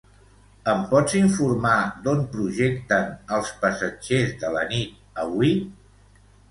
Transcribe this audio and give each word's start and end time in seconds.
Em 0.71 0.79
pots 0.93 1.17
informar 1.19 1.75
d'on 2.07 2.25
projecten 2.37 3.15
"Els 3.37 3.55
passatgers 3.67 4.35
de 4.47 4.55
la 4.59 4.69
nit" 4.77 5.01
avui? 5.29 5.59